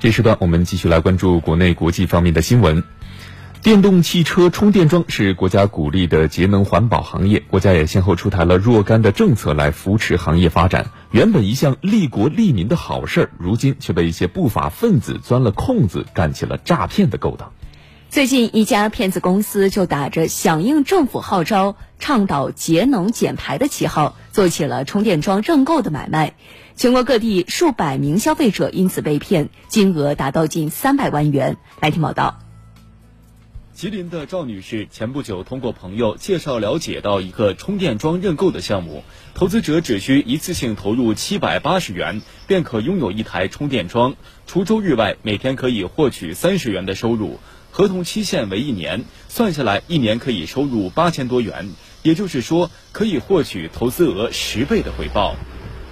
[0.00, 2.84] 这时段我们继续来关注国内国际方面的新闻。
[3.62, 10.86] 电动汽车充电桩是国家鼓励的节能环保行业，国家也先后出台了若干的政策来扶持行业发展。
[11.10, 17.52] 原本一项利国利民的好事儿，如今却被一些不法分子钻了空子，干起了诈骗的勾当。
[18.10, 26.34] 最近，一家骗子公司就打着响应政府号召、倡导节能减排的旗号，做起了充电桩认购的买卖。
[26.74, 31.58] 全国各地数百名消费者因此被骗，金额达到近三百万元。
[31.80, 32.38] 来听报道。
[33.74, 39.04] 吉林的赵女士前不久通过朋友介绍了解到一个充电桩认购的项目，
[39.34, 44.16] 投资者只需一次性投入七百八十元，便可拥有一台充电桩，
[44.46, 47.38] 除周日外，每天可以获取三十元的收入，
[47.78, 51.70] 合同期限为一年，算下来一年可以收入八千多元，
[52.02, 55.36] 也就是说可以获取投资额十倍的回报。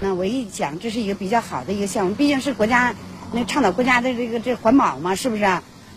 [0.00, 2.96] 那我一讲，这是一个比较好的一个项目，毕竟是国家
[3.32, 5.44] 那倡导国家的这个这环保嘛，是不是？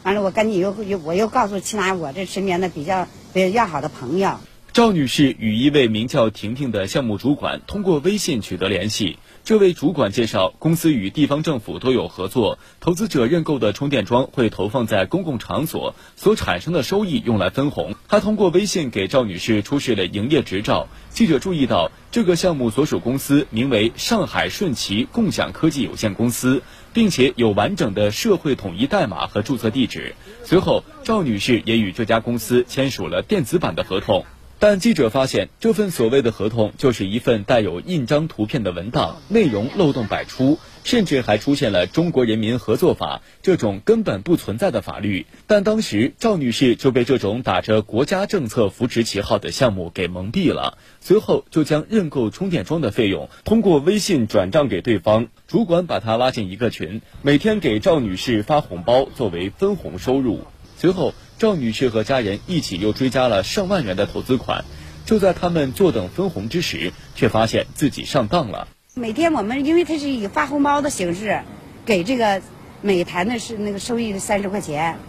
[0.04, 4.38] 完了，我赶紧又又我又告诉其他我这身边的比较比较要好的朋友。
[4.74, 9.18] 赵女士与一位名叫婷婷的项目主管通过微信取得联系。
[9.44, 17.96] 这位主管介绍，公司与地方政府都有合作，投资者认购的充电桩会投放在公共场所，所产生的收益用来分红。
[18.08, 20.88] 他通过微信给赵女士出示了营业执照。
[21.10, 26.64] 记者注意到，这个项目所属公司名为上海顺奇共享科技有限公司，
[26.94, 30.16] 并且有完整的社会统一代码和注册地址。
[30.46, 34.26] 随后，赵女士也与这家公司签署了电子版的合同。
[34.62, 45.26] 但记者发现，这份所谓的合同就是一份带有印章图片的文档，内容漏洞百出，甚至还出现了《中国人民合作法》这种根本不存在的法律。
[45.48, 60.42] 但当时赵女士就被这种打着国家政策扶持旗号的项目给蒙蔽了，随后就将认购充电桩的费用通过微信转账给对方，主管把她拉进一个群，每天给赵女士发红包作为分红收入。
[60.82, 61.14] 随后。
[61.38, 64.64] 赵女士和家人一起又追加了上万元的投资款，
[65.08, 68.68] 就在他们坐等分红之时，却发现自己上当了。
[68.94, 71.42] 每天我们因为它是以发红包的形式，
[71.84, 72.44] 给这个
[72.82, 75.00] 每台的是那个收益三十块钱。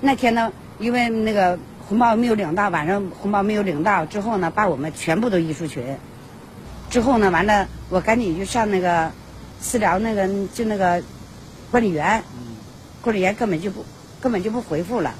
[0.00, 1.56] 那天呢，因为那个
[1.88, 5.98] 红包没有领到，晚上红包没有领到之后呢，把我们全部都移出群。
[6.90, 9.12] 之后呢，完了我赶紧就上那个
[9.60, 11.00] 私聊那个就那个
[11.70, 12.24] 管理员，
[13.02, 13.84] 管理员根本就不
[14.20, 15.14] 根本就不回复了。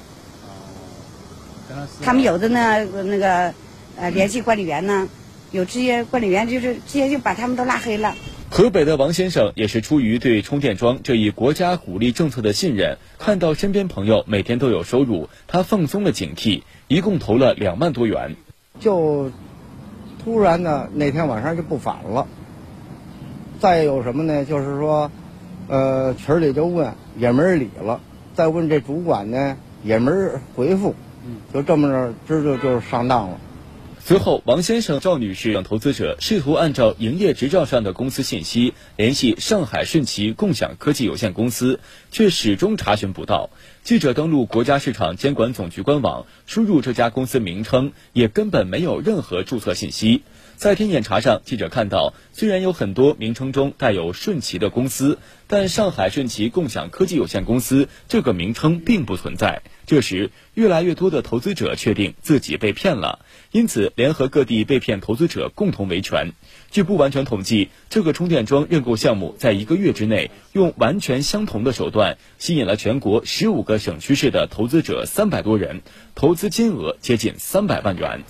[2.01, 3.53] 他们有的呢，那个
[3.97, 5.07] 呃，联系管理员呢，
[5.51, 8.15] 有直接管理员就是直接就把他们都拉黑了。
[8.49, 18.37] 河北的王先生也是出于对充电桩这一国家鼓励政策的信任，看到身边朋友每天都有收入，他放松了警惕，一共投了两万多元。
[18.79, 19.31] 就
[20.23, 22.27] 突然呢，那天晚上就不返了。
[23.59, 24.45] 再有什么呢？
[24.45, 25.11] 就是说，
[25.67, 27.99] 呃，群里就问也没人理了，
[28.37, 30.93] 再问这主管呢也没人回复。
[31.51, 33.39] 就这么着，这就就是上当了。
[33.99, 41.79] 随后，王先生、赵女士等投资者试图按照营业执照上的公司信息联系上海顺奇共享科技有限公司，
[42.11, 43.49] 却始终查询不到。
[43.83, 50.21] 记者登录国家市场监管总局官网，输入这家公司名称，也根本没有任何注册信息。
[50.57, 59.61] 在天眼查上，记者看到，虽然有很多名称中带有“顺奇”的公司，但上海顺奇共享科技有限公司这个名称并不存在。
[59.85, 63.19] 这时，越来越多的投资者确定自己被骗了，
[63.51, 66.31] 因此联合各地被骗投资者共同维权。
[66.71, 75.83] 据不完全统计，这个充电桩认购项目在一个月之内，用完全相同的手段，吸引了全国十五个省区市的投资者三百多人，
[76.15, 78.23] 投资金额接近三百万元。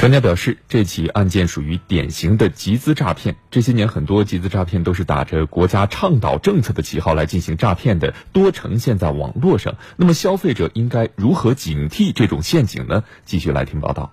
[0.00, 3.36] 专家表示，这起案件属于典型的集资诈骗。
[3.52, 9.76] 这些年，很多集资诈骗都是打着国家倡导政策的旗号来进行诈骗的，多呈现在网络上。
[9.96, 13.04] 那么，消费者应该如何警惕这种陷阱呢？
[13.24, 14.12] 继续来听报道。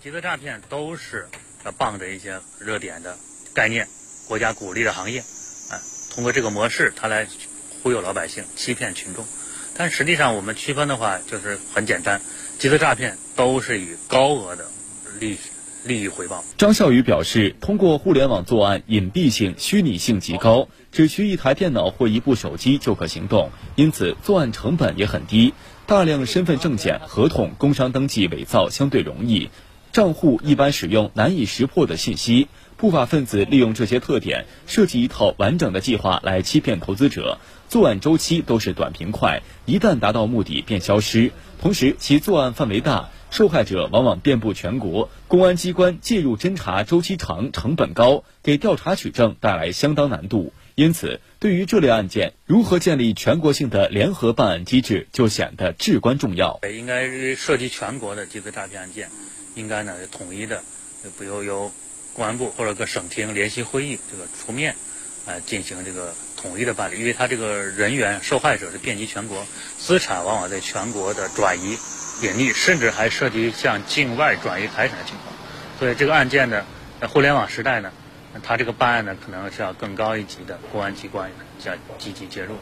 [0.00, 1.26] 集资诈骗都是
[1.64, 3.16] 要傍着一些热点的
[3.54, 3.88] 概念、
[4.28, 5.74] 国家鼓励的行业，啊，
[6.14, 7.26] 通过这个模式，他来
[7.82, 9.26] 忽悠老百姓、欺骗群众。
[9.76, 12.20] 但实际上，我们区分的话，就是很简单，
[12.60, 14.66] 集资诈骗都是以高额的。
[15.86, 16.42] 利益回报。
[16.56, 25.52] 张笑宇表示，通过互联网作案，隐蔽性、虚拟性极高，只需一台电脑或一部手机就可行动，因此作案成本也很低。
[25.86, 29.50] 大量身份证件、合同、工商登记伪造相对容易，
[29.92, 32.48] 账户一般使用难以识破的信息。
[32.76, 37.38] 不法分子利用这些特点，设计一套完整的计划来欺骗投资者。
[37.68, 41.30] 作案周期都是短平快，一旦达到目的便消失。
[41.60, 43.10] 同时，其作案范围大。
[43.34, 50.52] 受害者往往遍布全国，公安机关介入侦查周期长、成本高，给调查取证带来相当难度。
[50.76, 56.60] 因此，对于这类案件，如何建立全国性的联合办案机制就显得至关重要。
[56.72, 59.10] 应该涉及全国的这个诈骗案件，
[59.56, 60.62] 应该呢统一的，
[61.18, 61.72] 不由由
[62.12, 64.76] 公安部或者各省厅联席会议这个出面，
[65.26, 67.00] 呃进行这个统一的办理。
[67.00, 69.44] 因为他这个人员受害者是遍及全国，
[69.76, 71.76] 资产往往在全国的转移、
[72.22, 75.34] 隐匿，甚至还涉及向境外转移财产的情况。
[75.78, 76.64] 所以这个案件呢，
[77.00, 77.92] 在互联网时代呢。
[78.42, 81.30] 他这个办案呢，可能是要更高一级的公安机关
[81.64, 82.56] 要积极介入。